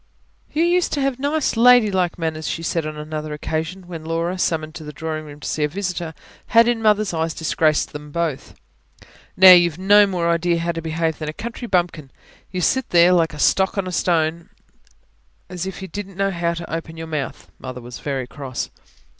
"You 0.51 0.63
used 0.63 0.93
to 0.93 1.01
have 1.01 1.19
nice, 1.19 1.55
ladylike 1.55 2.17
manners," 2.17 2.47
she 2.47 2.63
said 2.63 2.87
on 2.87 2.97
another 2.97 3.33
occasion, 3.33 3.85
when 3.85 4.03
Laura, 4.03 4.35
summoned 4.39 4.73
to 4.73 4.83
the 4.83 4.91
drawingroom 4.91 5.41
to 5.41 5.47
see 5.47 5.63
a 5.63 5.67
visitor, 5.67 6.15
had 6.47 6.67
in 6.67 6.81
Mother's 6.81 7.13
eyes 7.13 7.35
disgraced 7.35 7.93
them 7.93 8.11
both. 8.11 8.55
"Now, 9.37 9.51
you've 9.51 9.77
no 9.77 10.07
more 10.07 10.27
idea 10.31 10.57
how 10.57 10.71
to 10.71 10.81
behave 10.81 11.19
than 11.19 11.29
a 11.29 11.33
country 11.33 11.67
bumpkin. 11.67 12.09
You 12.49 12.61
sit 12.61 12.89
there, 12.89 13.13
like 13.13 13.35
a 13.35 13.37
stock 13.37 13.77
or 13.77 13.85
a 13.87 13.91
stone, 13.91 14.49
as 15.49 15.67
if 15.67 15.83
you 15.83 15.87
didn't 15.87 16.17
know 16.17 16.31
how 16.31 16.55
to 16.55 16.73
open 16.73 16.97
your 16.97 17.05
mouth." 17.05 17.51
Mother 17.59 17.79
was 17.79 17.99
very 17.99 18.25
cross. 18.25 18.71